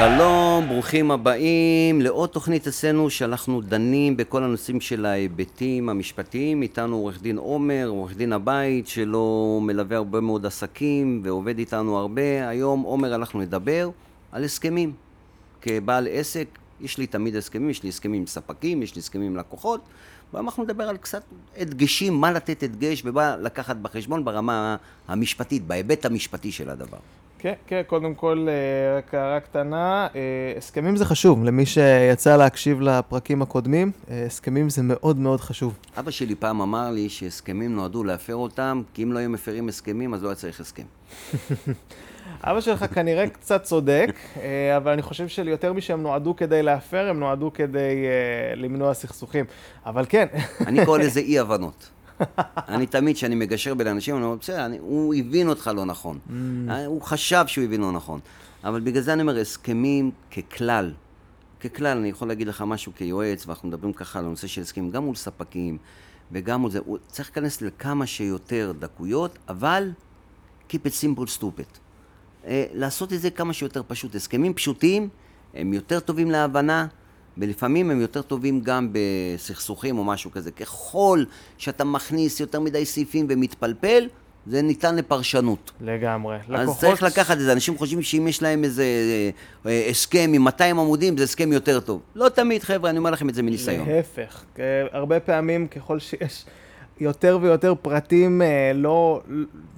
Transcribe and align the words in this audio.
שלום, 0.00 0.68
ברוכים 0.68 1.10
הבאים 1.10 2.00
לעוד 2.00 2.28
תוכנית 2.28 2.66
אצלנו 2.66 3.10
שאנחנו 3.10 3.60
דנים 3.60 4.16
בכל 4.16 4.44
הנושאים 4.44 4.80
של 4.80 5.06
ההיבטים 5.06 5.88
המשפטיים. 5.88 6.62
איתנו 6.62 6.96
עורך 6.96 7.22
דין 7.22 7.38
עומר, 7.38 7.86
עורך 7.88 8.16
דין 8.16 8.32
הבית, 8.32 8.88
שלו 8.88 9.58
מלווה 9.62 9.96
הרבה 9.96 10.20
מאוד 10.20 10.46
עסקים 10.46 11.20
ועובד 11.24 11.58
איתנו 11.58 11.98
הרבה. 11.98 12.48
היום 12.48 12.82
עומר 12.82 13.14
אנחנו 13.14 13.40
נדבר 13.40 13.90
על 14.32 14.44
הסכמים. 14.44 14.92
כבעל 15.60 16.08
עסק, 16.10 16.46
יש 16.80 16.98
לי 16.98 17.06
תמיד 17.06 17.36
הסכמים, 17.36 17.70
יש 17.70 17.82
לי 17.82 17.88
הסכמים 17.88 18.20
עם 18.20 18.26
ספקים, 18.26 18.82
יש 18.82 18.94
לי 18.94 19.00
הסכמים 19.00 19.26
עם 19.26 19.36
לקוחות. 19.36 19.80
והיום 20.32 20.46
אנחנו 20.48 20.64
נדבר 20.64 20.84
על 20.84 20.96
קצת 20.96 21.22
הדגשים, 21.56 22.14
מה 22.14 22.32
לתת 22.32 22.62
הדגש 22.62 23.02
ומה 23.04 23.36
לקחת 23.36 23.76
בחשבון 23.76 24.24
ברמה 24.24 24.76
המשפטית, 25.08 25.66
בהיבט 25.66 26.04
המשפטי 26.06 26.52
של 26.52 26.70
הדבר. 26.70 26.98
כן, 27.42 27.52
כן, 27.66 27.82
קודם 27.86 28.14
כל, 28.14 28.46
אה, 28.48 28.98
רק 28.98 29.14
הערה 29.14 29.40
קטנה, 29.40 30.06
אה, 30.14 30.52
הסכמים 30.56 30.96
זה 30.96 31.04
חשוב, 31.04 31.44
למי 31.44 31.66
שיצא 31.66 32.36
להקשיב 32.36 32.80
לפרקים 32.80 33.42
הקודמים, 33.42 33.90
אה, 34.10 34.24
הסכמים 34.26 34.70
זה 34.70 34.82
מאוד 34.84 35.18
מאוד 35.18 35.40
חשוב. 35.40 35.78
אבא 35.98 36.10
שלי 36.10 36.34
פעם 36.34 36.60
אמר 36.60 36.90
לי 36.90 37.08
שהסכמים 37.08 37.76
נועדו 37.76 38.04
להפר 38.04 38.34
אותם, 38.34 38.82
כי 38.94 39.02
אם 39.02 39.12
לא 39.12 39.18
היו 39.18 39.30
מפרים 39.30 39.68
הסכמים, 39.68 40.14
אז 40.14 40.22
לא 40.22 40.28
היה 40.28 40.34
צריך 40.34 40.60
הסכם. 40.60 40.82
אבא 42.44 42.60
שלך 42.60 42.84
כנראה 42.94 43.28
קצת 43.28 43.62
צודק, 43.62 44.14
אבל 44.76 44.92
אני 44.92 45.02
חושב 45.02 45.28
שיותר 45.28 45.72
משהם 45.72 46.02
נועדו 46.02 46.36
כדי 46.36 46.62
להפר, 46.62 47.08
הם 47.08 47.20
נועדו 47.20 47.50
כדי 47.54 48.06
למנוע 48.56 48.94
סכסוכים. 48.94 49.44
אבל 49.86 50.04
כן. 50.08 50.26
אני 50.66 50.84
קורא 50.84 50.98
לזה 50.98 51.20
אי-הבנות. 51.20 51.90
אני 52.68 52.86
תמיד, 52.86 53.16
כשאני 53.16 53.34
מגשר 53.34 53.74
בין 53.74 53.86
אנשים, 53.86 54.16
אני 54.16 54.24
אומר, 54.24 54.36
בסדר, 54.36 54.66
הוא 54.80 55.14
הבין 55.14 55.48
אותך 55.48 55.70
לא 55.74 55.84
נכון. 55.84 56.18
Mm. 56.28 56.32
הוא 56.86 57.02
חשב 57.02 57.44
שהוא 57.46 57.64
הבין 57.64 57.80
לא 57.80 57.92
נכון. 57.92 58.20
אבל 58.64 58.80
בגלל 58.80 59.02
זה 59.02 59.12
אני 59.12 59.22
אומר, 59.22 59.38
הסכמים 59.38 60.10
ככלל, 60.36 60.92
ככלל, 61.60 61.98
אני 61.98 62.08
יכול 62.08 62.28
להגיד 62.28 62.48
לך 62.48 62.64
משהו 62.66 62.92
כיועץ, 62.96 63.46
ואנחנו 63.46 63.68
מדברים 63.68 63.92
ככה 63.92 64.18
על 64.18 64.24
הנושא 64.24 64.46
של 64.46 64.62
הסכמים, 64.62 64.90
גם 64.90 65.04
מול 65.04 65.14
ספקים, 65.14 65.78
וגם 66.32 66.60
מול 66.60 66.70
זה, 66.70 66.78
הוא 66.84 66.98
צריך 67.06 67.28
להיכנס 67.28 67.62
לכמה 67.62 68.06
שיותר 68.06 68.72
דקויות, 68.78 69.38
אבל 69.48 69.90
keep 70.70 70.72
it 70.72 71.04
simple 71.04 71.38
stupid. 71.38 71.78
אה, 72.46 72.64
לעשות 72.72 73.12
את 73.12 73.20
זה 73.20 73.30
כמה 73.30 73.52
שיותר 73.52 73.82
פשוט. 73.86 74.14
הסכמים 74.14 74.54
פשוטים 74.54 75.08
הם 75.54 75.72
יותר 75.72 76.00
טובים 76.00 76.30
להבנה, 76.30 76.86
ולפעמים 77.40 77.90
הם 77.90 78.00
יותר 78.00 78.22
טובים 78.22 78.60
גם 78.60 78.92
בסכסוכים 78.92 79.98
או 79.98 80.04
משהו 80.04 80.30
כזה. 80.30 80.50
ככל 80.50 81.24
שאתה 81.58 81.84
מכניס 81.84 82.40
יותר 82.40 82.60
מדי 82.60 82.84
סעיפים 82.84 83.26
ומתפלפל, 83.28 84.08
זה 84.46 84.62
ניתן 84.62 84.96
לפרשנות. 84.96 85.70
לגמרי. 85.80 86.36
אז 86.36 86.42
לקוחות... 86.48 86.80
צריך 86.80 87.02
לקחת 87.02 87.36
את 87.36 87.40
זה. 87.40 87.52
אנשים 87.52 87.78
חושבים 87.78 88.02
שאם 88.02 88.28
יש 88.28 88.42
להם 88.42 88.64
איזה 88.64 88.84
אה, 89.66 89.86
הסכם 89.90 90.30
עם 90.34 90.42
200 90.42 90.78
עמודים, 90.78 91.18
זה 91.18 91.24
הסכם 91.24 91.52
יותר 91.52 91.80
טוב. 91.80 92.00
לא 92.14 92.28
תמיד, 92.28 92.62
חבר'ה, 92.62 92.90
אני 92.90 92.98
אומר 92.98 93.10
לכם 93.10 93.28
את 93.28 93.34
זה 93.34 93.42
מניסיון. 93.42 93.88
להפך. 93.88 94.44
הרבה 94.92 95.20
פעמים, 95.20 95.68
ככל 95.68 95.98
שיש 95.98 96.44
יותר 97.00 97.38
ויותר 97.40 97.74
פרטים 97.82 98.42
אה, 98.42 98.72
לא, 98.74 99.22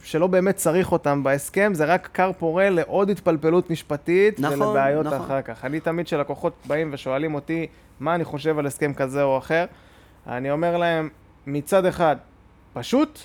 שלא 0.03 0.27
באמת 0.27 0.57
צריך 0.57 0.93
אותם 0.93 1.23
בהסכם, 1.23 1.75
זה 1.75 1.85
רק 1.85 2.09
כר 2.15 2.31
פורה 2.39 2.71
לעוד 2.71 3.11
התפלפלות 3.11 3.71
משפטית 3.71 4.41
נכון, 4.41 4.63
ולבעיות 4.63 5.07
נכון. 5.07 5.21
אחר 5.21 5.43
כך. 5.43 5.65
אני 5.65 5.81
תמיד 5.81 6.07
כשלקוחות 6.07 6.53
באים 6.67 6.91
ושואלים 6.93 7.35
אותי 7.35 7.67
מה 8.01 8.15
אני 8.15 8.25
חושב 8.25 8.59
על 8.59 8.67
הסכם 8.67 8.95
כזה 8.95 9.23
או 9.23 9.39
אחר, 9.39 9.65
אני 10.27 10.51
אומר 10.51 10.77
להם, 10.77 11.09
מצד 11.47 11.87
אחד, 11.87 12.17
פשוט, 12.73 13.19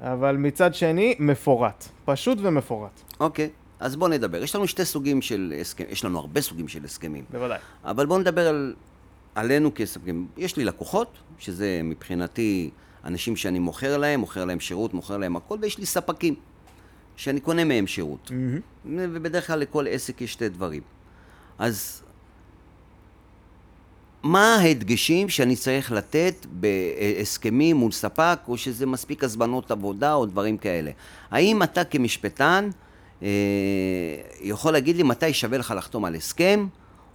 אבל 0.00 0.36
מצד 0.36 0.74
שני, 0.74 1.14
מפורט. 1.18 1.84
פשוט 2.04 2.38
ומפורט. 2.42 3.00
אוקיי. 3.20 3.50
אז 3.80 3.96
בואו 3.96 4.10
נדבר. 4.10 4.42
יש 4.42 4.54
לנו 4.54 4.66
שתי 4.68 4.84
סוגים 4.84 5.22
של 5.22 5.54
הסכמים, 5.60 5.90
יש 5.90 6.04
לנו 6.04 6.18
הרבה 6.18 6.40
סוגים 6.40 6.68
של 6.68 6.84
הסכמים. 6.84 7.24
בוודאי. 7.30 7.58
אבל 7.84 8.06
בואו 8.06 8.18
נדבר 8.18 8.48
על, 8.48 8.74
עלינו 9.34 9.74
כסכמים. 9.74 10.26
יש 10.36 10.56
לי 10.56 10.64
לקוחות, 10.64 11.18
שזה 11.38 11.80
מבחינתי 11.84 12.70
אנשים 13.04 13.36
שאני 13.36 13.58
מוכר 13.58 13.96
להם, 13.96 14.20
מוכר 14.20 14.44
להם 14.44 14.60
שירות, 14.60 14.94
מוכר 14.94 15.16
להם 15.16 15.36
הכל, 15.36 15.58
ויש 15.60 15.78
לי 15.78 15.86
ספקים 15.86 16.34
שאני 17.16 17.40
קונה 17.40 17.64
מהם 17.64 17.86
שירות. 17.86 18.30
Mm-hmm. 18.30 18.86
ובדרך 18.86 19.46
כלל 19.46 19.58
לכל 19.58 19.86
עסק 19.88 20.20
יש 20.20 20.32
שתי 20.32 20.48
דברים. 20.48 20.82
אז 21.58 22.02
מה 24.22 24.54
ההדגשים 24.54 25.28
שאני 25.28 25.56
צריך 25.56 25.92
לתת 25.92 26.46
בהסכמים 26.50 27.76
מול 27.76 27.92
ספק, 27.92 28.38
או 28.48 28.56
שזה 28.56 28.86
מספיק 28.86 29.24
הזמנות 29.24 29.70
עבודה 29.70 30.14
או 30.14 30.26
דברים 30.26 30.56
כאלה? 30.56 30.90
האם 31.30 31.62
אתה 31.62 31.84
כמשפטן 31.84 32.70
אה, 33.22 33.28
יכול 34.40 34.72
להגיד 34.72 34.96
לי 34.96 35.02
מתי 35.02 35.32
שווה 35.32 35.58
לך 35.58 35.74
לחתום 35.76 36.04
על 36.04 36.14
הסכם, 36.14 36.66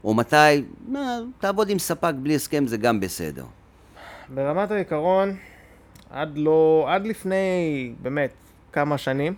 או 0.03 0.13
מתי, 0.13 0.63
מה, 0.87 1.19
תעבוד 1.39 1.69
עם 1.69 1.79
ספק 1.79 2.13
בלי 2.21 2.35
הסכם 2.35 2.67
זה 2.67 2.77
גם 2.77 2.99
בסדר? 2.99 3.45
ברמת 4.33 4.71
העיקרון, 4.71 5.35
עד 6.11 6.37
לא, 6.37 6.85
עד 6.89 7.07
לפני 7.07 7.93
באמת 8.01 8.33
כמה 8.71 8.97
שנים, 8.97 9.33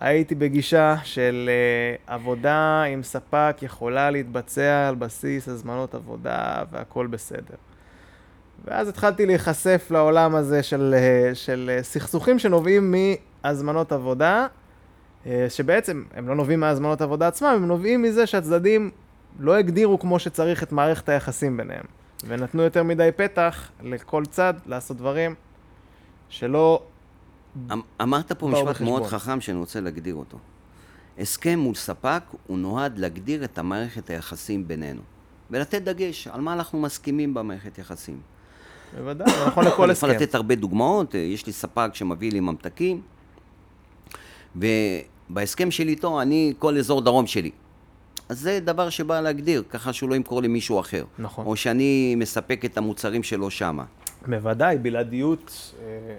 הייתי 0.00 0.34
בגישה 0.34 0.96
של 1.04 1.50
uh, 1.50 2.12
עבודה 2.12 2.82
עם 2.82 3.02
ספק 3.02 3.56
יכולה 3.62 4.10
להתבצע 4.10 4.88
על 4.88 4.94
בסיס 4.94 5.48
הזמנות 5.48 5.94
עבודה 5.94 6.62
והכל 6.70 7.06
בסדר. 7.06 7.54
ואז 8.64 8.88
התחלתי 8.88 9.26
להיחשף 9.26 9.88
לעולם 9.90 10.34
הזה 10.34 10.62
של, 10.62 10.94
uh, 10.94 11.34
של 11.34 11.70
uh, 11.78 11.82
סכסוכים 11.84 12.38
שנובעים 12.38 12.94
מהזמנות 13.44 13.92
עבודה, 13.92 14.46
uh, 15.24 15.28
שבעצם 15.48 16.04
הם 16.14 16.28
לא 16.28 16.34
נובעים 16.34 16.60
מהזמנות 16.60 17.00
עבודה 17.00 17.28
עצמם, 17.28 17.48
הם 17.48 17.66
נובעים 17.66 18.02
מזה 18.02 18.26
שהצדדים 18.26 18.90
לא 19.38 19.56
הגדירו 19.56 19.98
כמו 19.98 20.18
שצריך 20.18 20.62
את 20.62 20.72
מערכת 20.72 21.08
היחסים 21.08 21.56
ביניהם, 21.56 21.84
ונתנו 22.26 22.62
יותר 22.62 22.82
מדי 22.82 23.10
פתח 23.16 23.70
לכל 23.82 24.24
צד 24.26 24.54
לעשות 24.66 24.96
דברים 24.96 25.34
שלא... 26.32 26.82
אמ, 27.72 27.80
אמרת 28.02 28.32
פה 28.32 28.48
משפט 28.48 28.68
בחשבון. 28.68 28.88
מאוד 28.88 29.06
חכם 29.06 29.40
שאני 29.40 29.58
רוצה 29.58 29.80
להגדיר 29.80 30.14
אותו. 30.14 30.38
הסכם 31.18 31.58
מול 31.58 31.74
ספק 31.74 32.22
הוא 32.46 32.58
נועד 32.58 32.98
להגדיר 32.98 33.44
את 33.44 33.58
המערכת 33.58 34.10
היחסים 34.10 34.68
בינינו. 34.68 35.00
ולתת 35.50 35.82
דגש 35.82 36.28
על 36.28 36.40
מה 36.40 36.52
אנחנו 36.52 36.80
מסכימים 36.80 37.34
במערכת 37.34 37.78
יחסים. 37.78 38.20
בוודאי, 38.96 39.30
זה 39.30 39.46
נכון 39.46 39.64
לכל 39.64 39.90
הסכם. 39.90 40.06
אני 40.06 40.14
יכול 40.14 40.24
לתת 40.26 40.34
הרבה 40.34 40.54
דוגמאות, 40.54 41.14
יש 41.14 41.46
לי 41.46 41.52
ספק 41.52 41.90
שמביא 41.94 42.32
לי 42.32 42.40
ממתקים, 42.40 43.00
ובהסכם 44.56 45.70
שלי 45.70 45.90
איתו, 45.90 46.22
אני, 46.22 46.54
כל 46.58 46.78
אזור 46.78 47.00
דרום 47.00 47.26
שלי. 47.26 47.50
אז 48.28 48.40
זה 48.40 48.60
דבר 48.60 48.90
שבא 48.90 49.20
להגדיר, 49.20 49.62
ככה 49.70 49.92
שהוא 49.92 50.10
לא 50.10 50.14
ימכור 50.14 50.42
למישהו 50.42 50.80
אחר. 50.80 51.04
נכון. 51.18 51.46
או 51.46 51.56
שאני 51.56 52.14
מספק 52.14 52.64
את 52.64 52.78
המוצרים 52.78 53.22
שלו 53.22 53.50
שמה. 53.50 53.84
בוודאי, 54.28 54.78
בלעדיות. 54.78 55.74
אה, 55.82 56.16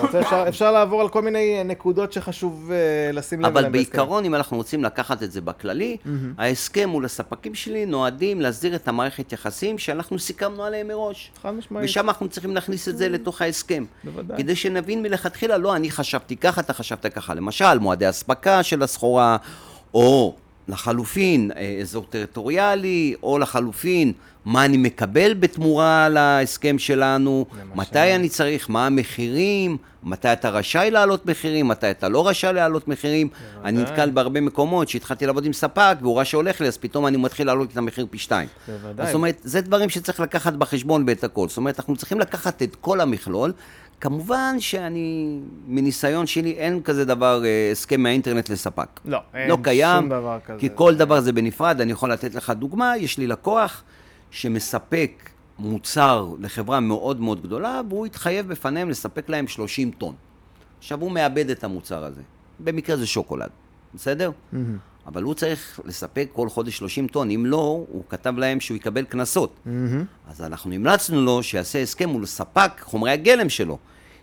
רוצה, 0.00 0.20
אפשר, 0.20 0.44
אפשר 0.48 0.72
לעבור 0.72 1.00
על 1.00 1.08
כל 1.08 1.22
מיני 1.22 1.64
נקודות 1.64 2.12
שחשוב 2.12 2.70
uh, 2.70 3.12
לשים 3.12 3.40
לב 3.40 3.46
אליהן. 3.46 3.64
אבל 3.64 3.72
בעיקרון, 3.72 4.24
אם 4.24 4.34
אנחנו 4.34 4.56
רוצים 4.56 4.84
לקחת 4.84 5.22
את 5.22 5.32
זה 5.32 5.40
בכללי, 5.40 5.96
mm-hmm. 6.04 6.08
ההסכם 6.38 6.88
מול 6.88 7.04
הספקים 7.04 7.54
שלי 7.54 7.86
נועדים 7.86 8.40
להסדיר 8.40 8.74
את 8.74 8.88
המערכת 8.88 9.32
יחסים 9.32 9.78
שאנחנו 9.78 10.18
סיכמנו 10.18 10.64
עליהם 10.64 10.88
מראש. 10.88 11.30
חד 11.42 11.50
משמעית. 11.50 11.84
ושם 11.84 12.08
אנחנו 12.08 12.28
צריכים 12.28 12.54
להכניס 12.54 12.88
את 12.88 12.98
זה 12.98 13.06
mm-hmm. 13.06 13.10
לתוך 13.10 13.42
ההסכם. 13.42 13.84
בוודאי. 14.04 14.38
כדי 14.38 14.56
שנבין 14.56 15.02
מלכתחילה, 15.02 15.58
לא, 15.58 15.76
אני 15.76 15.90
חשבתי 15.90 16.36
ככה, 16.36 16.60
אתה 16.60 16.72
חשבת 16.72 17.06
ככה. 17.06 17.34
למשל, 17.34 17.78
מועדי 17.78 18.08
אספקה 18.08 18.62
של 18.62 18.82
הסחורה, 18.82 19.36
או 19.94 20.36
לחלופין, 20.70 21.50
אה, 21.56 21.78
אזור 21.80 22.06
טריטוריאלי, 22.10 23.14
או 23.22 23.38
לחלופין, 23.38 24.12
מה 24.44 24.64
אני 24.64 24.76
מקבל 24.76 25.34
בתמורה 25.34 26.08
להסכם 26.08 26.78
שלנו. 26.78 27.46
מתי 27.74 28.14
אני 28.14 28.28
צריך, 28.28 28.70
מה 28.70 28.86
המחירים, 28.86 29.76
מתי 30.02 30.32
אתה 30.32 30.50
רשאי 30.50 30.90
להעלות 30.90 31.26
מחירים, 31.26 31.68
מתי 31.68 31.90
אתה 31.90 32.08
לא 32.08 32.28
רשאי 32.28 32.52
להעלות 32.52 32.88
מחירים. 32.88 33.28
אני 33.64 33.82
נתקל 33.82 34.10
בהרבה 34.10 34.40
מקומות 34.40 34.88
שהתחלתי 34.88 35.26
לעבוד 35.26 35.44
עם 35.44 35.52
ספק, 35.52 35.96
והוא 36.00 36.16
ראה 36.16 36.24
שהולך 36.24 36.60
לי, 36.60 36.66
אז 36.66 36.78
פתאום 36.78 37.06
אני 37.06 37.16
מתחיל 37.16 37.46
להעלות 37.46 37.72
את 37.72 37.76
המחיר 37.76 38.06
פי 38.10 38.18
שתיים. 38.18 38.48
בוודאי. 38.68 39.06
זאת 39.06 39.14
אומרת, 39.14 39.40
זה 39.42 39.60
דברים 39.60 39.90
שצריך 39.90 40.20
לקחת 40.20 40.52
בחשבון 40.52 41.06
בעת 41.06 41.24
הכל. 41.24 41.48
זאת 41.48 41.56
אומרת, 41.56 41.78
אנחנו 41.78 41.96
צריכים 41.96 42.20
לקחת 42.20 42.62
את 42.62 42.76
כל 42.80 43.00
המכלול. 43.00 43.52
כמובן 44.00 44.56
שאני, 44.58 45.40
מניסיון 45.66 46.26
שלי, 46.26 46.50
אין 46.50 46.82
כזה 46.82 47.04
דבר, 47.04 47.44
אה, 47.44 47.68
הסכם 47.72 48.00
מהאינטרנט 48.00 48.48
לספק. 48.48 49.00
לא, 49.04 49.18
אין 49.34 49.48
לא 49.50 49.58
קיים, 49.62 50.00
שום 50.00 50.08
דבר 50.08 50.38
כזה. 50.44 50.58
כי 50.58 50.68
כל 50.74 50.94
דבר 50.94 51.20
זה 51.20 51.32
בנפרד. 51.32 51.80
אני 51.80 51.92
יכול 51.92 52.12
לתת 52.12 52.34
לך 52.34 52.50
דוגמה, 52.50 52.96
יש 52.96 53.18
לי 53.18 53.26
לקוח 53.26 53.82
שמספק 54.30 55.30
מוצר 55.58 56.28
לחברה 56.38 56.80
מאוד 56.80 57.20
מאוד 57.20 57.42
גדולה, 57.42 57.80
והוא 57.88 58.06
התחייב 58.06 58.48
בפניהם 58.48 58.90
לספק 58.90 59.28
להם 59.28 59.46
30 59.46 59.90
טון. 59.90 60.14
עכשיו, 60.78 61.00
הוא 61.00 61.12
מאבד 61.12 61.50
את 61.50 61.64
המוצר 61.64 62.04
הזה. 62.04 62.22
במקרה 62.60 62.96
זה 62.96 63.06
שוקולד, 63.06 63.50
בסדר? 63.94 64.30
Mm-hmm. 64.30 64.56
אבל 65.06 65.22
הוא 65.22 65.34
צריך 65.34 65.80
לספק 65.84 66.28
כל 66.32 66.48
חודש 66.48 66.76
30 66.76 67.06
טון, 67.06 67.30
אם 67.30 67.46
לא, 67.46 67.84
הוא 67.88 68.02
כתב 68.08 68.34
להם 68.38 68.60
שהוא 68.60 68.76
יקבל 68.76 69.04
קנסות. 69.04 69.54
Mm-hmm. 69.66 70.30
אז 70.30 70.42
אנחנו 70.42 70.72
המלצנו 70.72 71.20
לו 71.20 71.42
שיעשה 71.42 71.82
הסכם 71.82 72.08
מול 72.08 72.26
ספק 72.26 72.70
חומרי 72.80 73.10
הגלם 73.10 73.48
שלו. 73.48 73.78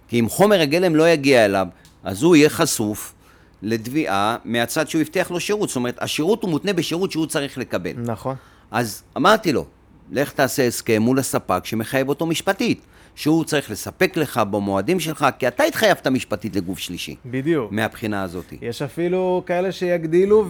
כי 0.07 0.19
אם 0.19 0.29
חומר 0.29 0.61
הגלם 0.61 0.95
לא 0.95 1.09
יגיע 1.09 1.45
אליו, 1.45 1.67
אז 2.03 2.23
הוא 2.23 2.35
יהיה 2.35 2.49
חשוף 2.49 3.13
לתביעה 3.61 4.37
מהצד 4.45 4.89
שהוא 4.89 5.01
הבטיח 5.01 5.31
לו 5.31 5.39
שירות. 5.39 5.69
זאת 5.69 5.75
אומרת, 5.75 5.97
השירות 6.01 6.43
הוא 6.43 6.49
מותנה 6.49 6.73
בשירות 6.73 7.11
שהוא 7.11 7.25
צריך 7.25 7.57
לקבל. 7.57 7.93
נכון. 7.97 8.35
אז 8.71 9.03
אמרתי 9.17 9.53
לו, 9.53 9.65
לך 10.11 10.31
תעשה 10.31 10.67
הסכם 10.67 11.01
מול 11.01 11.19
הספק 11.19 11.65
שמחייב 11.65 12.09
אותו 12.09 12.25
משפטית, 12.25 12.81
שהוא 13.15 13.43
צריך 13.43 13.71
לספק 13.71 14.17
לך 14.17 14.37
במועדים 14.37 14.99
שלך, 14.99 15.27
כי 15.39 15.47
אתה 15.47 15.63
התחייבת 15.63 16.07
משפטית 16.07 16.55
לגוף 16.55 16.79
שלישי. 16.79 17.15
בדיוק. 17.25 17.71
מהבחינה 17.71 18.23
הזאת. 18.23 18.53
יש 18.61 18.81
אפילו 18.81 19.43
כאלה 19.45 19.71
שיגדילו 19.71 20.45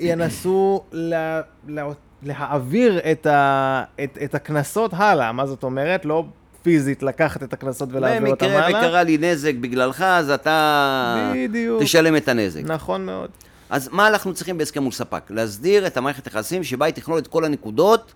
וינסו 0.00 0.82
לה, 0.92 1.40
לה, 1.68 1.88
להעביר 2.22 3.00
את, 3.12 3.26
ה, 3.26 3.84
את, 4.04 4.18
את 4.24 4.34
הקנסות 4.34 4.90
הלאה. 4.94 5.32
מה 5.32 5.46
זאת 5.46 5.62
אומרת? 5.62 6.04
לא 6.04 6.24
פיזית 6.62 7.02
לקחת 7.02 7.42
את 7.42 7.52
הקנסות 7.52 7.88
ולהעביר 7.92 8.30
אותם 8.30 8.46
הלאה. 8.46 8.66
במקרה 8.66 8.80
וקרה 8.80 9.02
לי 9.02 9.18
נזק 9.18 9.54
בגללך, 9.54 10.02
אז 10.02 10.30
אתה 10.30 11.32
בדיוק. 11.34 11.82
תשלם 11.82 12.16
את 12.16 12.28
הנזק. 12.28 12.60
נכון 12.64 13.06
מאוד. 13.06 13.30
אז 13.70 13.88
מה 13.92 14.08
אנחנו 14.08 14.34
צריכים 14.34 14.58
בהסכם 14.58 14.82
מול 14.82 14.92
ספק? 14.92 15.22
להסדיר 15.30 15.86
את 15.86 15.96
המערכת 15.96 16.26
היחסים 16.26 16.64
שבה 16.64 16.86
היא 16.86 16.94
תכלול 16.94 17.18
את 17.18 17.26
כל 17.26 17.44
הנקודות 17.44 18.12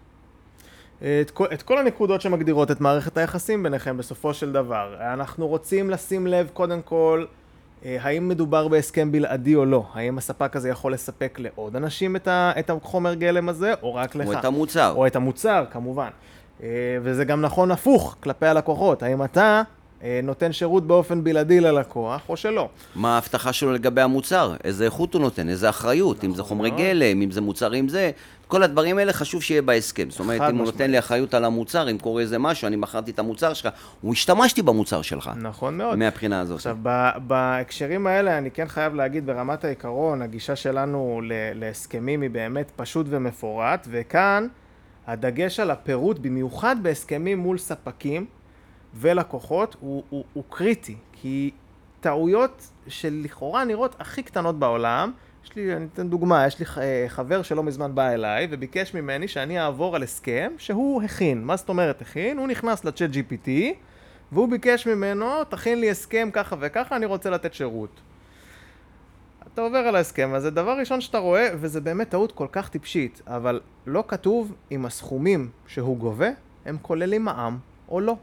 את 1.21 1.31
כל, 1.31 1.47
את 1.53 1.63
כל 1.63 1.79
הנקודות 1.79 2.21
שמגדירות 2.21 2.71
את 2.71 2.81
מערכת 2.81 3.17
היחסים 3.17 3.63
ביניכם 3.63 3.97
בסופו 3.97 4.35
של 4.35 4.53
דבר. 4.53 4.97
אנחנו 5.01 5.47
רוצים 5.47 5.91
לשים 5.91 6.27
לב 6.27 6.51
קודם 6.53 6.83
כל, 6.83 7.25
אה, 7.85 7.97
האם 8.01 8.29
מדובר 8.29 8.69
בהסכם 8.69 9.13
בלעדי 9.13 9.55
או 9.55 9.65
לא? 9.65 9.85
האם 9.95 10.19
הספק 10.19 10.57
הזה 10.57 10.69
יכול 10.69 10.93
לספק 10.93 11.39
לעוד 11.39 11.77
אנשים 11.77 12.17
את, 12.17 12.29
ה, 12.29 12.53
את 12.59 12.71
החומר 12.71 13.15
גלם 13.15 13.49
הזה, 13.49 13.75
או 13.83 13.95
רק 13.95 14.15
לך? 14.15 14.27
או 14.27 14.33
את 14.33 14.45
המוצר. 14.45 14.93
או 14.97 15.07
את 15.07 15.17
המוצר, 15.17 15.65
כמובן. 15.71 16.09
אה, 16.63 16.69
וזה 17.03 17.25
גם 17.25 17.41
נכון 17.41 17.71
הפוך 17.71 18.17
כלפי 18.21 18.47
הלקוחות. 18.47 19.03
האם 19.03 19.25
אתה 19.25 19.63
נותן 20.23 20.53
שירות 20.53 20.87
באופן 20.87 21.25
בלעדי 21.25 21.61
ללקוח, 21.61 22.23
או 22.29 22.37
שלא. 22.37 22.69
מה 22.95 23.15
ההבטחה 23.15 23.53
שלו 23.53 23.73
לגבי 23.73 24.01
המוצר? 24.01 24.55
איזה 24.65 24.85
איכות 24.85 25.15
הוא 25.15 25.23
נותן? 25.23 25.49
איזה 25.49 25.69
אחריות? 25.69 26.17
נכון, 26.17 26.31
אם 26.31 26.37
זה 26.37 26.43
נכון 26.43 26.57
חומרי. 26.57 26.71
גלם, 26.71 27.23
אם 27.23 27.31
זה 27.31 27.41
מוצרים 27.41 27.89
זה. 27.89 28.11
כל 28.49 28.63
הדברים 28.63 28.99
האלה 28.99 29.13
חשוב 29.13 29.43
שיהיה 29.43 29.63
בהסכם. 29.63 30.11
זאת 30.11 30.21
אומרת, 30.21 30.41
אם 30.41 30.47
משמע. 30.47 30.59
הוא 30.59 30.67
נותן 30.67 30.91
לי 30.91 30.99
אחריות 30.99 31.35
על 31.35 31.45
המוצר, 31.45 31.91
אם 31.91 31.99
קורה 31.99 32.23
איזה 32.23 32.39
משהו, 32.39 32.67
אני 32.67 32.77
מכרתי 32.77 33.11
את 33.11 33.19
המוצר 33.19 33.55
שלך, 33.55 33.69
הוא 34.01 34.13
השתמשתי 34.13 34.63
במוצר 34.63 35.03
שלך. 35.03 35.31
נכון 35.37 35.79
מאוד. 35.79 35.99
מהבחינה 35.99 36.41
הזאת. 36.41 36.57
עכשיו, 36.57 36.77
בהקשרים 37.27 38.07
האלה, 38.07 38.39
אני 38.39 38.51
כן 38.51 38.69
חייב 38.69 38.95
להגיד, 38.95 39.27
ברמת 39.27 39.65
העיקרון, 39.65 40.23
הגישה 40.23 40.57
שלנו 40.57 41.21
להסכמים 41.55 42.21
היא 42.23 42.31
באמת 42.31 42.73
פשוט 42.77 43.07
ומפורט, 43.11 43.87
וכאן 43.91 44.47
הדגש 45.07 45.61
על 45.61 45.71
הפירוט, 45.71 46.19
במיוחד 46.19 46.77
בהסכמים 46.83 47.39
מול 47.39 47.59
ספקים, 47.59 48.27
ולקוחות 48.95 49.77
הוא, 49.81 50.03
הוא, 50.11 50.25
הוא 50.33 50.45
קריטי, 50.49 50.97
כי 51.13 51.51
טעויות 52.01 52.71
שלכאורה 52.89 53.65
נראות 53.65 53.97
הכי 53.99 54.23
קטנות 54.23 54.59
בעולם, 54.59 55.13
יש 55.45 55.57
לי, 55.57 55.77
אני 55.77 55.87
אתן 55.93 56.09
דוגמה, 56.09 56.47
יש 56.47 56.59
לי 56.59 56.67
חבר 57.09 57.43
שלא 57.43 57.63
מזמן 57.63 57.95
בא 57.95 58.09
אליי 58.09 58.49
וביקש 58.51 58.95
ממני 58.95 59.29
שאני 59.29 59.61
אעבור 59.61 59.97
על 59.97 60.03
הסכם 60.03 60.53
שהוא 60.59 61.03
הכין. 61.03 61.45
מה 61.45 61.57
זאת 61.57 61.69
אומרת 61.69 62.03
הכין? 62.03 62.39
הוא 62.39 62.47
נכנס 62.47 62.85
לצ'אט 62.85 63.11
GPT 63.11 63.49
והוא 64.33 64.49
ביקש 64.49 64.87
ממנו, 64.87 65.45
תכין 65.45 65.81
לי 65.81 65.91
הסכם 65.91 66.29
ככה 66.33 66.57
וככה, 66.61 66.97
אני 66.97 67.07
רוצה 67.07 67.31
לתת 67.31 67.55
שירות. 67.55 68.01
אתה 69.55 69.63
עובר 69.63 69.79
על 69.79 69.97
ההסכם 69.97 70.31
הזה, 70.35 70.51
דבר 70.51 70.79
ראשון 70.79 71.01
שאתה 71.01 71.19
רואה, 71.19 71.49
וזה 71.57 71.81
באמת 71.81 72.09
טעות 72.09 72.33
כל 72.33 72.47
כך 72.53 72.69
טיפשית, 72.69 73.23
אבל 73.27 73.61
לא 73.87 74.05
כתוב 74.09 74.55
אם 74.71 74.87
הסכומים 74.87 75.51
שהוא 75.67 75.97
גובה 75.97 76.29
הם 76.67 76.77
כוללים 76.83 77.25
מע"מ 77.25 77.59
או 77.89 78.01
לא. 78.01 78.17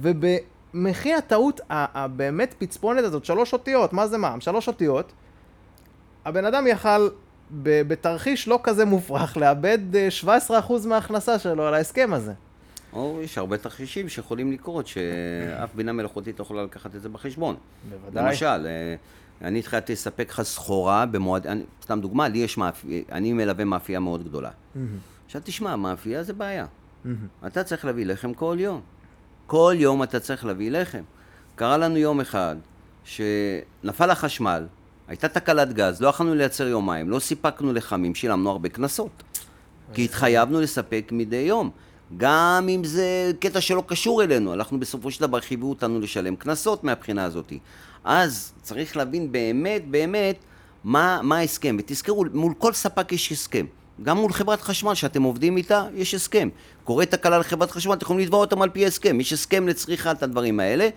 ובמחי 0.00 1.14
הטעות 1.14 1.60
הבאמת 1.70 2.54
פצפונת 2.58 3.04
הזאת, 3.04 3.24
שלוש 3.24 3.52
אותיות, 3.52 3.92
מה 3.92 4.06
זה 4.06 4.18
מע"מ? 4.18 4.40
שלוש 4.40 4.68
אותיות, 4.68 5.12
הבן 6.24 6.44
אדם 6.44 6.66
יכל 6.66 7.08
בתרחיש 7.60 8.48
לא 8.48 8.60
כזה 8.62 8.84
מופרך 8.84 9.36
לאבד 9.36 9.78
17% 10.24 10.26
אה, 10.50 10.58
מההכנסה 10.86 11.38
שלו 11.38 11.66
על 11.66 11.74
ההסכם 11.74 12.10
הזה. 12.12 12.32
או 12.92 13.20
יש 13.22 13.38
הרבה 13.38 13.58
תרחישים 13.58 14.08
שיכולים 14.08 14.52
לקרות, 14.52 14.86
שאף 14.86 15.74
בינה 15.74 15.92
מלאכותית 15.92 16.38
לא 16.38 16.42
יכולה 16.42 16.62
לקחת 16.62 16.94
את 16.94 17.02
זה 17.02 17.08
בחשבון. 17.08 17.56
בוודאי. 17.90 18.24
למשל, 18.24 18.46
אה, 18.46 18.94
אני 19.42 19.58
התחלתי 19.58 19.92
לספק 19.92 20.28
לך 20.30 20.42
סחורה 20.42 21.06
במועד... 21.06 21.46
אני, 21.46 21.62
סתם 21.82 22.00
דוגמה, 22.00 22.28
לי 22.28 22.38
יש 22.38 22.58
מאפייה, 22.58 23.02
אני 23.12 23.32
מלווה 23.32 23.64
מאפייה 23.64 24.00
מאוד 24.00 24.24
גדולה. 24.24 24.50
עכשיו 25.26 25.42
תשמע, 25.44 25.76
מאפייה 25.76 26.22
זה 26.22 26.32
בעיה. 26.32 26.66
אתה 27.46 27.64
צריך 27.64 27.84
להביא 27.84 28.06
לחם 28.06 28.34
כל 28.34 28.56
יום. 28.60 28.80
כל 29.48 29.74
יום 29.78 30.02
אתה 30.02 30.20
צריך 30.20 30.44
להביא 30.44 30.70
לחם. 30.70 31.02
קרה 31.56 31.76
לנו 31.76 31.96
יום 31.96 32.20
אחד 32.20 32.56
שנפל 33.04 34.10
החשמל, 34.10 34.66
הייתה 35.08 35.28
תקלת 35.28 35.72
גז, 35.72 36.00
לא 36.00 36.08
יכולנו 36.08 36.34
לייצר 36.34 36.66
יומיים, 36.66 37.10
לא 37.10 37.18
סיפקנו 37.18 37.72
לחמים, 37.72 38.14
שילמנו 38.14 38.50
הרבה 38.50 38.68
קנסות. 38.68 39.22
כי 39.94 40.04
התחייבנו 40.04 40.60
לספק 40.60 41.08
מדי 41.12 41.36
יום. 41.36 41.70
גם 42.16 42.66
אם 42.68 42.84
זה 42.84 43.32
קטע 43.40 43.60
שלא 43.60 43.84
קשור 43.86 44.22
אלינו, 44.22 44.52
אנחנו 44.52 44.80
בסופו 44.80 45.10
של 45.10 45.20
דבר 45.20 45.40
חייבו 45.40 45.68
אותנו 45.68 46.00
לשלם 46.00 46.36
קנסות 46.36 46.84
מהבחינה 46.84 47.24
הזאת. 47.24 47.52
אז 48.04 48.52
צריך 48.62 48.96
להבין 48.96 49.32
באמת, 49.32 49.88
באמת, 49.90 50.36
מה, 50.84 51.20
מה 51.22 51.38
ההסכם. 51.38 51.76
ותזכרו, 51.78 52.24
מול 52.32 52.54
כל 52.58 52.72
ספק 52.72 53.12
יש 53.12 53.32
הסכם. 53.32 53.66
גם 54.02 54.16
מול 54.16 54.32
חברת 54.32 54.60
חשמל 54.60 54.94
שאתם 54.94 55.22
עובדים 55.22 55.56
איתה, 55.56 55.84
יש 55.94 56.14
הסכם. 56.14 56.48
קורה 56.84 57.06
תקלה 57.06 57.38
לחברת 57.38 57.70
חשמל, 57.70 57.92
אתם 57.92 58.04
יכולים 58.04 58.22
לתבוע 58.22 58.40
אותם 58.40 58.62
על 58.62 58.68
פי 58.70 58.86
הסכם. 58.86 59.20
יש 59.20 59.32
הסכם 59.32 59.68
לצריכת 59.68 60.22
הדברים 60.22 60.60
האלה. 60.60 60.88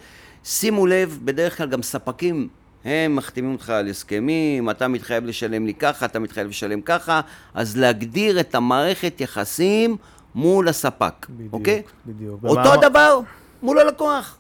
שימו 0.44 0.88
לב, 0.88 1.20
בדרך 1.24 1.58
כלל 1.58 1.70
גם 1.70 1.84
ספקים, 1.84 2.48
הם 2.86 3.16
מחתימים 3.16 3.52
אותך 3.52 3.70
על 3.70 3.88
הסכמים, 3.88 4.70
אתה 4.70 4.88
מתחייב 4.88 5.26
לשלם 5.26 5.66
לי 5.66 5.74
ככה, 5.74 6.06
אתה 6.06 6.20
מתחייב 6.20 6.48
לשלם 6.48 6.82
ככה, 6.82 7.22
אז 7.54 7.78
להגדיר 7.78 8.40
את 8.40 8.56
המערכת 8.56 9.22
יחסים 9.22 9.98
מול 10.36 10.68
הספק, 10.68 11.28
בדיוק, 11.30 11.54
אוקיי? 11.54 11.82
בדיוק. 12.06 12.44
אותו 12.44 12.62
במה... 12.62 12.90
דבר 12.90 13.20
מול 13.64 13.80
הלקוח. 13.80 14.38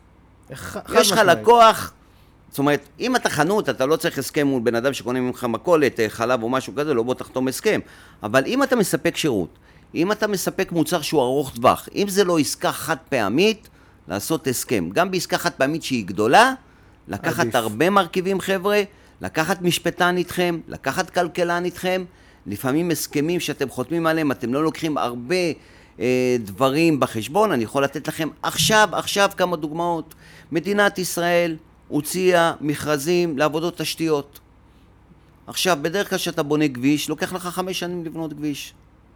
יש 0.93 1.11
לך 1.11 1.17
לקוח 1.17 1.93
זאת 2.51 2.59
אומרת, 2.59 2.89
אם 2.99 3.15
אתה 3.15 3.29
חנות, 3.29 3.69
אתה 3.69 3.85
לא 3.85 3.95
צריך 3.95 4.17
הסכם 4.17 4.47
מול 4.47 4.61
בן 4.61 4.75
אדם 4.75 4.93
שקונה 4.93 5.19
ממך 5.19 5.43
מכולת, 5.43 5.99
אה, 5.99 6.09
חלב 6.09 6.43
או 6.43 6.49
משהו 6.49 6.75
כזה, 6.75 6.93
לא 6.93 7.03
בוא 7.03 7.13
תחתום 7.13 7.47
הסכם. 7.47 7.79
אבל 8.23 8.43
אם 8.45 8.63
אתה 8.63 8.75
מספק 8.75 9.17
שירות, 9.17 9.59
אם 9.95 10.11
אתה 10.11 10.27
מספק 10.27 10.71
מוצר 10.71 11.01
שהוא 11.01 11.21
ארוך 11.21 11.55
טווח, 11.55 11.89
אם 11.95 12.05
זה 12.09 12.23
לא 12.23 12.39
עסקה 12.39 12.71
חד 12.71 12.97
פעמית, 13.09 13.69
לעשות 14.07 14.47
הסכם. 14.47 14.89
גם 14.93 15.11
בעסקה 15.11 15.37
חד 15.37 15.49
פעמית 15.49 15.83
שהיא 15.83 16.05
גדולה, 16.05 16.53
לקחת 17.07 17.39
עדיף. 17.39 17.55
הרבה 17.55 17.89
מרכיבים 17.89 18.39
חבר'ה, 18.39 18.81
לקחת 19.21 19.61
משפטן 19.61 20.17
איתכם, 20.17 20.59
לקחת 20.67 21.09
כלכלן 21.09 21.65
איתכם, 21.65 22.05
לפעמים 22.47 22.91
הסכמים 22.91 23.39
שאתם 23.39 23.69
חותמים 23.69 24.07
עליהם, 24.07 24.31
אתם 24.31 24.53
לא 24.53 24.63
לוקחים 24.63 24.97
הרבה 24.97 25.35
אה, 25.99 26.35
דברים 26.39 26.99
בחשבון, 26.99 27.51
אני 27.51 27.63
יכול 27.63 27.83
לתת 27.83 28.07
לכם 28.07 28.29
עכשיו, 28.41 28.89
עכשיו 28.91 29.29
כמה 29.37 29.55
דוגמאות. 29.55 30.15
מדינת 30.51 30.99
ישראל, 30.99 31.55
הוציאה 31.91 32.53
מכרזים 32.61 33.37
לעבודות 33.37 33.77
תשתיות. 33.77 34.39
עכשיו, 35.47 35.77
בדרך 35.81 36.09
כלל 36.09 36.17
כשאתה 36.17 36.43
בונה 36.43 36.67
כביש, 36.67 37.09
לוקח 37.09 37.33
לך 37.33 37.47
חמש 37.47 37.79
שנים 37.79 38.05
לבנות 38.05 38.33
כביש, 38.33 38.73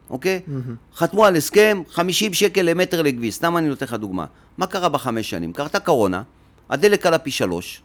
אוקיי? 0.10 0.41
Mm-hmm. 0.48 0.98
חתמו 0.98 1.25
על 1.25 1.36
הסכם, 1.36 1.82
50 1.91 2.34
שקל 2.34 2.62
למטר 2.62 3.01
לכביש, 3.01 3.36
סתם 3.36 3.58
אני 3.58 3.67
נותן 3.67 3.86
לך 3.86 3.94
דוגמה. 3.94 4.25
מה 4.58 4.67
קרה 4.67 4.89
בחמש 4.89 5.29
שנים? 5.29 5.53
קרתה 5.53 5.79
קורונה, 5.79 6.22
הדלק 6.70 7.05
עלה 7.05 7.17
פי 7.17 7.32
שלוש, 7.32 7.82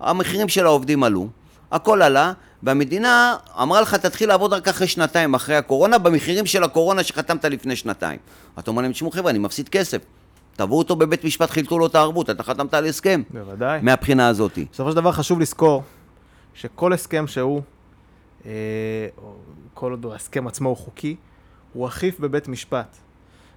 המחירים 0.00 0.48
של 0.48 0.66
העובדים 0.66 1.04
עלו, 1.04 1.28
הכל 1.72 2.02
עלה, 2.02 2.32
והמדינה 2.62 3.36
אמרה 3.62 3.80
לך, 3.80 3.94
תתחיל 3.94 4.28
לעבוד 4.28 4.52
רק 4.52 4.68
אחרי 4.68 4.86
שנתיים, 4.86 5.34
אחרי 5.34 5.56
הקורונה, 5.56 5.98
במחירים 5.98 6.46
של 6.46 6.64
הקורונה 6.64 7.02
שחתמת 7.02 7.44
לפני 7.44 7.76
שנתיים. 7.76 8.18
אתה 8.58 8.70
אומר 8.70 8.82
להם, 8.82 8.92
תשמעו 8.92 9.10
חבר'ה, 9.10 9.30
אני 9.30 9.38
מפסיד 9.38 9.68
כסף. 9.68 9.98
תבעו 10.58 10.78
אותו 10.78 10.96
בבית 10.96 11.24
משפט, 11.24 11.50
חילטו 11.50 11.78
לו 11.78 11.86
את 11.86 11.94
הערבות, 11.94 12.30
אתה 12.30 12.42
חתמת 12.42 12.74
על 12.74 12.86
הסכם. 12.86 13.22
בוודאי. 13.30 13.80
מהבחינה 13.82 14.28
הזאת. 14.28 14.58
בסופו 14.72 14.90
של 14.90 14.96
דבר 14.96 15.12
חשוב 15.12 15.40
לזכור 15.40 15.82
שכל 16.54 16.92
הסכם 16.92 17.26
שהוא, 17.26 17.62
אה, 18.46 18.52
כל 19.74 19.90
עוד 19.90 20.06
ההסכם 20.12 20.46
עצמו 20.46 20.68
הוא 20.68 20.76
חוקי, 20.76 21.16
הוא 21.72 21.88
אכיף 21.88 22.20
בבית 22.20 22.48
משפט. 22.48 22.96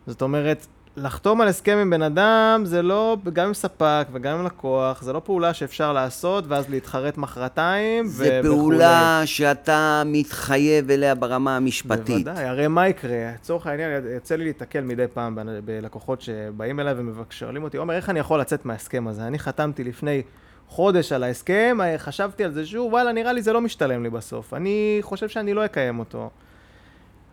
זאת 0.08 0.22
אומרת, 0.22 0.67
לחתום 0.95 1.41
על 1.41 1.48
הסכם 1.48 1.77
עם 1.81 1.89
בן 1.89 2.01
אדם 2.01 2.62
זה 2.65 2.81
לא, 2.81 3.17
גם 3.33 3.48
עם 3.48 3.53
ספק 3.53 4.07
וגם 4.12 4.39
עם 4.39 4.45
לקוח, 4.45 5.01
זה 5.01 5.13
לא 5.13 5.21
פעולה 5.25 5.53
שאפשר 5.53 5.93
לעשות 5.93 6.43
ואז 6.48 6.69
להתחרט 6.69 7.17
מחרתיים 7.17 8.07
זה 8.07 8.39
ו- 8.43 8.48
פעולה 8.48 9.13
וכולי. 9.15 9.27
שאתה 9.27 10.03
מתחייב 10.05 10.91
אליה 10.91 11.15
ברמה 11.15 11.57
המשפטית. 11.57 12.25
בוודאי, 12.25 12.45
הרי 12.45 12.67
מה 12.67 12.88
יקרה? 12.88 13.31
לצורך 13.33 13.67
העניין, 13.67 14.03
יוצא 14.13 14.36
לי 14.36 14.43
להתקל 14.43 14.81
מדי 14.81 15.05
פעם 15.13 15.38
בלקוחות 15.65 16.21
שבאים 16.21 16.79
אליי 16.79 16.93
ושואלים 17.29 17.63
אותי, 17.63 17.77
עומר, 17.77 17.93
איך 17.93 18.10
אני 18.10 18.19
יכול 18.19 18.39
לצאת 18.39 18.65
מההסכם 18.65 19.07
הזה? 19.07 19.27
אני 19.27 19.39
חתמתי 19.39 19.83
לפני 19.83 20.21
חודש 20.67 21.12
על 21.12 21.24
ההסכם, 21.24 21.77
חשבתי 21.98 22.43
על 22.43 22.51
זה 22.51 22.65
שוב, 22.65 22.93
וואלה, 22.93 23.12
נראה 23.12 23.33
לי 23.33 23.41
זה 23.41 23.53
לא 23.53 23.62
משתלם 23.62 24.03
לי 24.03 24.10
בסוף. 24.10 24.53
אני 24.53 24.98
חושב 25.01 25.29
שאני 25.29 25.53
לא 25.53 25.65
אקיים 25.65 26.00
אותו. 26.00 26.29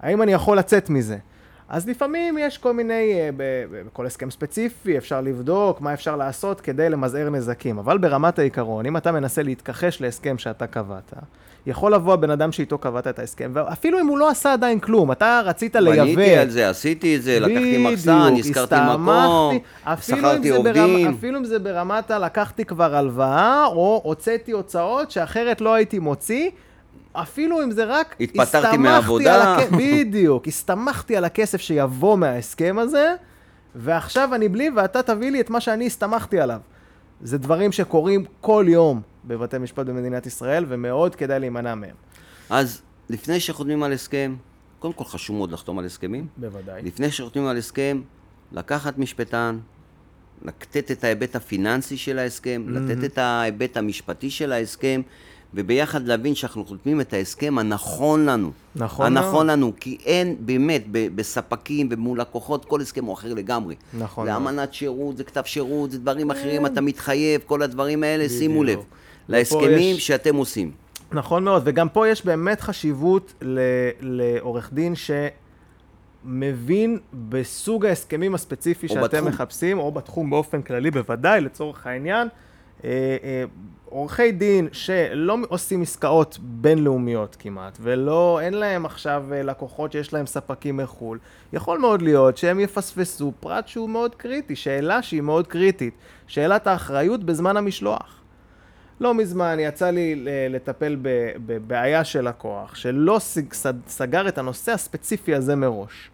האם 0.00 0.22
אני 0.22 0.32
יכול 0.32 0.58
לצאת 0.58 0.90
מזה? 0.90 1.16
אז 1.68 1.88
לפעמים 1.88 2.38
יש 2.40 2.58
כל 2.58 2.72
מיני, 2.72 3.14
אה, 3.14 3.30
בכל 3.86 4.06
הסכם 4.06 4.30
ספציפי 4.30 4.98
אפשר 4.98 5.20
לבדוק 5.20 5.80
מה 5.80 5.94
אפשר 5.94 6.16
לעשות 6.16 6.60
כדי 6.60 6.90
למזער 6.90 7.30
נזקים, 7.30 7.78
אבל 7.78 7.98
ברמת 7.98 8.38
העיקרון, 8.38 8.86
אם 8.86 8.96
אתה 8.96 9.12
מנסה 9.12 9.42
להתכחש 9.42 10.00
להסכם 10.00 10.38
שאתה 10.38 10.66
קבעת, 10.66 11.12
יכול 11.66 11.94
לבוא 11.94 12.12
הבן 12.12 12.30
אדם 12.30 12.52
שאיתו 12.52 12.78
קבעת 12.78 13.06
את 13.06 13.18
ההסכם, 13.18 13.50
ואפילו 13.54 14.00
אם 14.00 14.06
הוא 14.06 14.18
לא 14.18 14.30
עשה 14.30 14.52
עדיין 14.52 14.80
כלום, 14.80 15.12
אתה 15.12 15.40
רצית 15.44 15.76
לייבא... 15.76 16.04
בניתי 16.04 16.36
על 16.36 16.50
זה, 16.50 16.68
עשיתי 16.68 17.16
את 17.16 17.22
זה, 17.22 17.40
לקחתי 17.40 17.78
מחסן, 17.78 18.34
הזכרתי 18.38 18.74
מקום, 18.94 19.58
שכרתי 20.00 20.50
עובדים. 20.50 21.14
אפילו 21.18 21.38
אם 21.38 21.44
זה 21.44 21.58
ברמת 21.58 22.10
הלקחתי 22.10 22.64
כבר 22.64 22.96
הלוואה, 22.96 23.66
או 23.66 24.00
הוצאתי 24.04 24.52
הוצאות 24.52 25.10
שאחרת 25.10 25.60
לא 25.60 25.74
הייתי 25.74 25.98
מוציא, 25.98 26.50
אפילו 27.12 27.62
אם 27.64 27.70
זה 27.70 27.84
רק... 27.84 28.16
התפטרתי 28.20 28.76
מהעבודה. 28.76 29.56
הכ... 29.56 29.70
בדיוק, 29.78 30.48
הסתמכתי 30.48 31.16
על 31.16 31.24
הכסף 31.24 31.60
שיבוא 31.60 32.18
מההסכם 32.18 32.76
הזה, 32.78 33.14
ועכשיו 33.74 34.34
אני 34.34 34.48
בלי, 34.48 34.70
ואתה 34.76 35.02
תביא 35.02 35.30
לי 35.30 35.40
את 35.40 35.50
מה 35.50 35.60
שאני 35.60 35.86
הסתמכתי 35.86 36.40
עליו. 36.40 36.60
זה 37.20 37.38
דברים 37.38 37.72
שקורים 37.72 38.24
כל 38.40 38.64
יום 38.68 39.00
בבתי 39.24 39.58
משפט 39.58 39.86
במדינת 39.86 40.26
ישראל, 40.26 40.64
ומאוד 40.68 41.14
כדאי 41.14 41.40
להימנע 41.40 41.74
מהם. 41.74 41.94
אז 42.50 42.82
לפני 43.10 43.40
שחותמים 43.40 43.82
על 43.82 43.92
הסכם, 43.92 44.36
קודם 44.78 44.92
כל 44.92 45.04
חשוב 45.04 45.36
מאוד 45.36 45.52
לחתום 45.52 45.78
על 45.78 45.84
הסכמים. 45.84 46.26
בוודאי. 46.36 46.82
לפני 46.82 47.10
שחותמים 47.10 47.46
על 47.46 47.56
הסכם, 47.56 48.00
לקחת 48.52 48.98
משפטן, 48.98 49.58
לתת 50.42 50.90
את 50.90 51.04
ההיבט 51.04 51.36
הפיננסי 51.36 51.96
של 51.96 52.18
ההסכם, 52.18 52.64
mm-hmm. 52.66 52.70
לתת 52.70 53.04
את 53.04 53.18
ההיבט 53.18 53.76
המשפטי 53.76 54.30
של 54.30 54.52
ההסכם, 54.52 55.00
וביחד 55.54 56.06
להבין 56.06 56.34
שאנחנו 56.34 56.64
חותמים 56.64 57.00
את 57.00 57.12
ההסכם 57.12 57.58
הנכון 57.58 58.26
לנו. 58.26 58.50
נכון 58.76 59.06
הנכון 59.06 59.46
מאוד. 59.46 59.58
לנו, 59.58 59.72
כי 59.80 59.98
אין 60.04 60.36
באמת 60.40 60.84
בספקים 60.90 61.88
ומול 61.90 62.20
לקוחות, 62.20 62.64
כל 62.64 62.80
הסכם 62.80 63.04
הוא 63.04 63.14
אחר 63.14 63.34
לגמרי. 63.34 63.74
נכון. 63.98 64.26
זה 64.26 64.36
אמנת 64.36 64.74
שירות, 64.74 65.16
זה 65.16 65.24
כתב 65.24 65.42
שירות, 65.44 65.90
זה 65.90 65.98
דברים 65.98 66.30
אחרים, 66.30 66.66
אתה 66.66 66.80
מתחייב, 66.80 67.40
כל 67.46 67.62
הדברים 67.62 68.02
האלה, 68.02 68.24
בדיוק. 68.24 68.38
שימו 68.38 68.64
לב. 68.64 68.78
להסכמים 69.28 69.96
יש... 69.96 70.06
שאתם 70.06 70.36
עושים. 70.36 70.70
נכון 71.12 71.44
מאוד, 71.44 71.62
וגם 71.64 71.88
פה 71.88 72.08
יש 72.08 72.26
באמת 72.26 72.60
חשיבות 72.60 73.44
לעורך 74.00 74.70
דין 74.72 74.94
שמבין 76.24 76.98
בסוג 77.28 77.86
ההסכמים 77.86 78.34
הספציפי 78.34 78.88
שאתם 78.88 79.00
בתחום. 79.02 79.28
מחפשים, 79.28 79.78
או 79.78 79.92
בתחום 79.92 80.30
באופן 80.30 80.62
כללי 80.62 80.90
בוודאי, 80.90 81.40
לצורך 81.40 81.86
העניין. 81.86 82.28
אה, 82.84 82.90
אה, 83.24 83.44
עורכי 83.84 84.32
דין 84.32 84.68
שלא 84.72 85.36
עושים 85.48 85.82
עסקאות 85.82 86.38
בינלאומיות 86.40 87.36
כמעט, 87.38 87.78
ולא, 87.80 88.40
אין 88.42 88.54
להם 88.54 88.86
עכשיו 88.86 89.24
אה, 89.32 89.42
לקוחות 89.42 89.92
שיש 89.92 90.12
להם 90.12 90.26
ספקים 90.26 90.76
מחו"ל, 90.76 91.18
יכול 91.52 91.78
מאוד 91.78 92.02
להיות 92.02 92.36
שהם 92.36 92.60
יפספסו 92.60 93.32
פרט 93.40 93.68
שהוא 93.68 93.90
מאוד 93.90 94.14
קריטי, 94.14 94.56
שאלה 94.56 95.02
שהיא 95.02 95.20
מאוד 95.20 95.46
קריטית, 95.46 95.94
שאלת 96.26 96.66
האחריות 96.66 97.24
בזמן 97.24 97.56
המשלוח. 97.56 98.14
לא 99.00 99.14
מזמן 99.14 99.56
יצא 99.60 99.90
לי 99.90 100.24
לטפל 100.50 100.96
בבעיה 101.46 102.04
של 102.04 102.28
לקוח, 102.28 102.74
שלא 102.74 103.18
סגר 103.86 104.28
את 104.28 104.38
הנושא 104.38 104.72
הספציפי 104.72 105.34
הזה 105.34 105.56
מראש. 105.56 106.10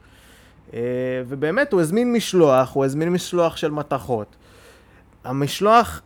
ובאמת, 1.29 1.73
הוא 1.73 1.81
הזמין 1.81 2.13
משלוח, 2.13 2.75
הוא 2.75 2.85
הזמין 2.85 3.09
משלוח 3.09 3.57
של 3.57 3.71
מתכות. 3.71 4.37
המשלוח 5.25 6.03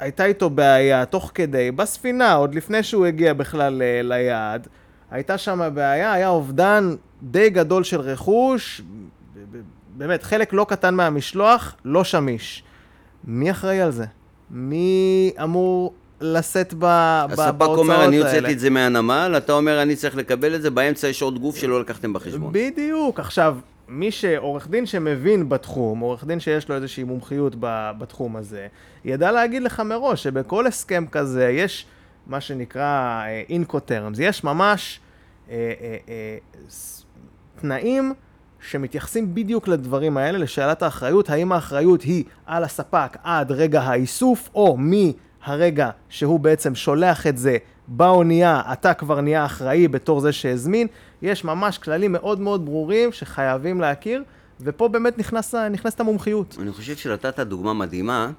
הייתה 0.00 0.24
איתו 0.24 0.50
בעיה 0.50 1.04
תוך 1.04 1.30
כדי, 1.34 1.70
בספינה, 1.70 2.34
עוד 2.34 2.54
לפני 2.54 2.82
שהוא 2.82 3.06
הגיע 3.06 3.32
בכלל 3.32 3.82
אה, 3.82 4.00
ליעד, 4.02 4.68
הייתה 5.10 5.38
שם 5.38 5.70
בעיה, 5.74 6.12
היה 6.12 6.28
אובדן 6.28 6.94
די 7.22 7.50
גדול 7.50 7.84
של 7.84 8.00
רכוש, 8.00 8.82
באמת, 9.96 10.22
חלק 10.22 10.52
לא 10.52 10.66
קטן 10.68 10.94
מהמשלוח 10.94 11.74
לא 11.84 12.04
שמיש. 12.04 12.62
מי 13.24 13.50
אחראי 13.50 13.80
על 13.80 13.90
זה? 13.90 14.04
מי 14.50 15.30
אמור 15.42 15.94
לשאת 16.20 16.74
בהוצאות 16.74 17.38
האלה? 17.38 17.50
הספק 17.50 17.66
אומר, 17.66 18.04
אני 18.04 18.18
הוצאתי 18.18 18.52
את 18.52 18.58
זה 18.58 18.70
מהנמל, 18.70 19.34
אתה 19.36 19.52
אומר, 19.52 19.82
אני 19.82 19.96
צריך 19.96 20.16
לקבל 20.16 20.54
את 20.54 20.62
זה, 20.62 20.70
באמצע 20.70 21.08
יש 21.08 21.22
עוד 21.22 21.38
גוף 21.38 21.56
שלא 21.56 21.80
לקחתם 21.80 22.12
בחשבון. 22.12 22.52
בדיוק. 22.52 23.20
עכשיו, 23.20 23.56
מי 23.90 24.10
שעורך 24.10 24.68
דין 24.68 24.86
שמבין 24.86 25.48
בתחום, 25.48 26.00
עורך 26.00 26.24
דין 26.24 26.40
שיש 26.40 26.68
לו 26.68 26.74
איזושהי 26.74 27.04
מומחיות 27.04 27.54
בתחום 27.98 28.36
הזה, 28.36 28.66
ידע 29.04 29.32
להגיד 29.32 29.62
לך 29.62 29.80
מראש 29.80 30.22
שבכל 30.22 30.66
הסכם 30.66 31.04
כזה 31.06 31.48
יש 31.48 31.86
מה 32.26 32.40
שנקרא 32.40 33.22
אינקוטרמס, 33.48 34.20
אה, 34.20 34.24
יש 34.24 34.44
ממש 34.44 35.00
אה, 35.50 35.72
אה, 35.80 35.96
אה, 36.08 36.38
תנאים 37.60 38.14
שמתייחסים 38.60 39.34
בדיוק 39.34 39.68
לדברים 39.68 40.16
האלה, 40.16 40.38
לשאלת 40.38 40.82
האחריות, 40.82 41.30
האם 41.30 41.52
האחריות 41.52 42.02
היא 42.02 42.24
על 42.46 42.64
הספק 42.64 43.16
עד 43.22 43.52
רגע 43.52 43.82
האיסוף, 43.82 44.50
או 44.54 44.76
מהרגע 44.78 45.90
שהוא 46.08 46.40
בעצם 46.40 46.74
שולח 46.74 47.26
את 47.26 47.38
זה 47.38 47.56
באונייה, 47.92 48.62
אתה 48.72 48.94
כבר 48.94 49.20
נהיה 49.20 49.44
אחראי 49.44 49.88
בתור 49.88 50.20
זה 50.20 50.32
שהזמין. 50.32 50.86
יש 51.22 51.44
ממש 51.44 51.78
כללים 51.78 52.12
מאוד 52.12 52.40
מאוד 52.40 52.66
ברורים 52.66 53.12
שחייבים 53.12 53.80
להכיר, 53.80 54.24
ופה 54.60 54.88
באמת 54.88 55.18
נכנס, 55.18 55.54
נכנסת 55.54 56.00
המומחיות. 56.00 56.56
אני 56.60 56.72
חושב 56.72 56.96
שנתת 56.96 57.40
דוגמה 57.40 57.72
מדהימה, 57.72 58.30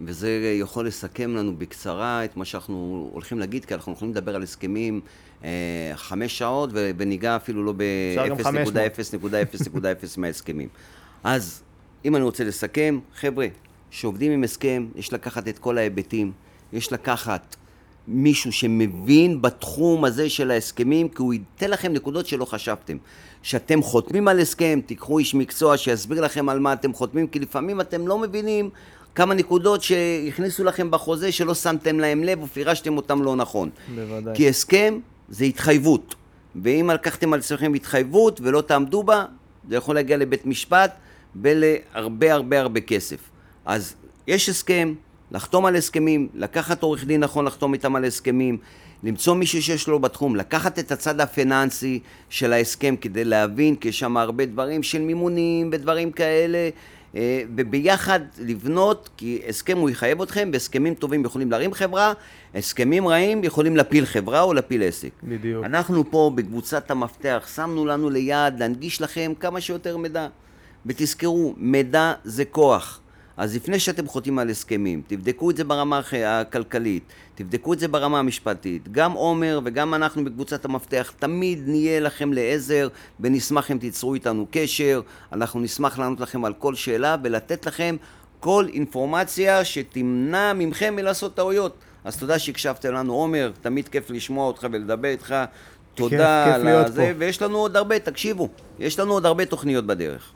וזה 0.00 0.28
יכול 0.60 0.86
לסכם 0.86 1.36
לנו 1.36 1.56
בקצרה 1.56 2.24
את 2.24 2.36
מה 2.36 2.44
שאנחנו 2.44 3.08
הולכים 3.12 3.38
להגיד, 3.38 3.64
כי 3.64 3.74
אנחנו 3.74 3.92
יכולים 3.92 4.12
לדבר 4.12 4.36
על 4.36 4.42
הסכמים 4.42 5.00
אה, 5.44 5.92
חמש 5.94 6.38
שעות, 6.38 6.70
וניגע 6.72 7.36
אפילו 7.36 7.64
לא 7.64 7.72
ב-0.0.0.0 7.76 9.78
מההסכמים. 10.18 10.68
אז 11.24 11.62
אם 12.04 12.16
אני 12.16 12.24
רוצה 12.24 12.44
לסכם, 12.44 12.98
חבר'ה, 13.14 13.46
שעובדים 13.90 14.32
עם 14.32 14.44
הסכם, 14.44 14.86
יש 14.94 15.12
לקחת 15.12 15.48
את 15.48 15.58
כל 15.58 15.78
ההיבטים, 15.78 16.32
יש 16.72 16.92
לקחת 16.92 17.56
מישהו 18.08 18.52
שמבין 18.52 19.42
בתחום 19.42 20.04
הזה 20.04 20.30
של 20.30 20.50
ההסכמים, 20.50 21.08
כי 21.08 21.22
הוא 21.22 21.32
ייתן 21.34 21.70
לכם 21.70 21.92
נקודות 21.92 22.26
שלא 22.26 22.44
חשבתם. 22.44 22.96
כשאתם 23.42 23.82
חותמים 23.82 24.28
על 24.28 24.40
הסכם, 24.40 24.80
תיקחו 24.86 25.18
איש 25.18 25.34
מקצוע 25.34 25.76
שיסביר 25.76 26.20
לכם 26.20 26.48
על 26.48 26.58
מה 26.58 26.72
אתם 26.72 26.92
חותמים, 26.92 27.26
כי 27.26 27.38
לפעמים 27.38 27.80
אתם 27.80 28.08
לא 28.08 28.18
מבינים 28.18 28.70
כמה 29.14 29.34
נקודות 29.34 29.82
שהכניסו 29.82 30.64
לכם 30.64 30.90
בחוזה 30.90 31.32
שלא 31.32 31.54
שמתם 31.54 32.00
להם 32.00 32.24
לב 32.24 32.42
או 32.42 32.46
פירשתם 32.46 32.96
אותם 32.96 33.22
לא 33.22 33.36
נכון. 33.36 33.70
בוודאי. 33.94 34.36
כי 34.36 34.48
הסכם 34.48 34.98
זה 35.28 35.44
התחייבות, 35.44 36.14
ואם 36.62 36.90
לקחתם 36.94 37.32
על 37.32 37.40
עצמכם 37.40 37.74
התחייבות 37.74 38.40
ולא 38.42 38.60
תעמדו 38.60 39.02
בה, 39.02 39.24
זה 39.68 39.76
יכול 39.76 39.94
להגיע 39.94 40.16
לבית 40.16 40.46
משפט 40.46 40.92
ולהרבה 41.42 42.32
הרבה 42.32 42.60
הרבה 42.60 42.80
כסף. 42.80 43.18
אז 43.64 43.94
יש 44.26 44.48
הסכם, 44.48 44.94
לחתום 45.30 45.66
על 45.66 45.76
הסכמים, 45.76 46.28
לקחת 46.34 46.82
עורך 46.82 47.04
דין 47.04 47.20
נכון 47.20 47.44
לחתום 47.44 47.74
איתם 47.74 47.96
על 47.96 48.04
הסכמים, 48.04 48.58
למצוא 49.02 49.34
מישהו 49.34 49.62
שיש 49.62 49.88
לו 49.88 49.98
בתחום, 49.98 50.36
לקחת 50.36 50.78
את 50.78 50.92
הצד 50.92 51.20
הפיננסי 51.20 52.00
של 52.30 52.52
ההסכם 52.52 52.94
כדי 53.00 53.24
להבין, 53.24 53.76
כי 53.76 53.88
יש 53.88 53.98
שם 53.98 54.16
הרבה 54.16 54.46
דברים 54.46 54.82
של 54.82 55.00
מימונים 55.00 55.70
ודברים 55.72 56.12
כאלה, 56.12 56.68
אה, 57.16 57.42
וביחד 57.56 58.20
לבנות, 58.38 59.08
כי 59.16 59.42
הסכם 59.48 59.78
הוא 59.78 59.90
יחייב 59.90 60.22
אתכם, 60.22 60.50
והסכמים 60.52 60.94
טובים 60.94 61.24
יכולים 61.24 61.50
להרים 61.50 61.74
חברה, 61.74 62.12
הסכמים 62.54 63.08
רעים 63.08 63.44
יכולים 63.44 63.76
להפיל 63.76 64.06
חברה 64.06 64.42
או 64.42 64.54
להפיל 64.54 64.82
עסק. 64.82 65.10
בדיוק. 65.22 65.64
אנחנו 65.64 66.10
פה 66.10 66.30
בקבוצת 66.34 66.90
המפתח, 66.90 67.48
שמנו 67.54 67.86
לנו 67.86 68.10
ליעד 68.10 68.60
להנגיש 68.60 69.02
לכם 69.02 69.32
כמה 69.40 69.60
שיותר 69.60 69.96
מידע. 69.96 70.28
ותזכרו, 70.86 71.54
מידע 71.56 72.12
זה 72.24 72.44
כוח. 72.44 73.00
אז 73.36 73.56
לפני 73.56 73.78
שאתם 73.78 74.06
חותמים 74.06 74.38
על 74.38 74.50
הסכמים, 74.50 75.02
תבדקו 75.06 75.50
את 75.50 75.56
זה 75.56 75.64
ברמה 75.64 76.00
הכלכלית, 76.26 77.02
תבדקו 77.34 77.72
את 77.72 77.78
זה 77.78 77.88
ברמה 77.88 78.18
המשפטית. 78.18 78.92
גם 78.92 79.12
עומר 79.12 79.60
וגם 79.64 79.94
אנחנו 79.94 80.24
בקבוצת 80.24 80.64
המפתח 80.64 81.12
תמיד 81.18 81.62
נהיה 81.66 82.00
לכם 82.00 82.32
לעזר 82.32 82.88
ונשמח 83.20 83.70
אם 83.70 83.78
תיצרו 83.78 84.14
איתנו 84.14 84.46
קשר. 84.50 85.00
אנחנו 85.32 85.60
נשמח 85.60 85.98
לענות 85.98 86.20
לכם 86.20 86.44
על 86.44 86.52
כל 86.52 86.74
שאלה 86.74 87.16
ולתת 87.22 87.66
לכם 87.66 87.96
כל 88.40 88.66
אינפורמציה 88.72 89.64
שתמנע 89.64 90.52
מכם 90.52 90.96
מלעשות 90.96 91.34
טעויות. 91.34 91.76
אז 92.04 92.16
תודה 92.16 92.38
שהקשבתם 92.38 92.92
לנו 92.92 93.14
עומר, 93.14 93.52
תמיד 93.62 93.88
כיף 93.88 94.10
לשמוע 94.10 94.46
אותך 94.46 94.66
ולדבר 94.72 95.08
איתך. 95.08 95.34
תודה 95.94 96.44
כיף, 96.44 96.66
כיף 96.66 96.86
על 96.86 96.92
זה, 96.92 97.12
ויש 97.18 97.42
לנו 97.42 97.58
עוד 97.58 97.76
הרבה, 97.76 97.98
תקשיבו, 97.98 98.48
יש 98.78 98.98
לנו 98.98 99.12
עוד 99.12 99.26
הרבה 99.26 99.44
תוכניות 99.44 99.86
בדרך. 99.86 100.32